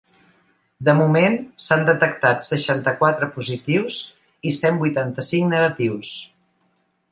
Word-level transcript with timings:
De 0.87 0.93
moment, 0.99 1.35
s’han 1.65 1.85
detectat 1.89 2.47
seixanta-quatre 2.47 3.29
positius 3.37 3.99
i 4.53 4.57
cent 4.63 4.83
vuitanta-cinc 4.83 5.55
negatius. 5.55 6.19